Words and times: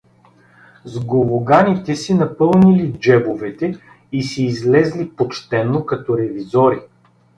С 0.83 0.99
гологаните 1.05 1.95
си 1.95 2.13
напълнили 2.13 2.93
джебовете 2.99 3.77
и 4.11 4.23
си 4.23 4.43
излезли 4.43 5.09
почтено, 5.11 5.85
като 5.85 6.17
ревизори. 6.17 6.81